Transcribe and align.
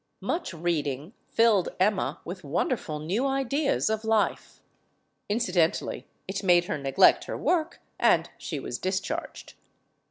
Much 0.21 0.51
reading 0.51 1.13
filled 1.29 1.69
Emma 1.79 2.21
with 2.25 2.43
wonderful 2.43 2.97
new 2.97 3.27
ideas 3.27 3.87
of 3.87 4.03
life. 4.03 4.59
Incidentally, 5.29 6.07
it 6.27 6.41
made 6.43 6.65
her 6.65 6.79
neglect 6.79 7.25
her 7.25 7.37
work, 7.37 7.79
and 7.99 8.31
she 8.39 8.59
was 8.59 8.79
discharged. 8.79 9.53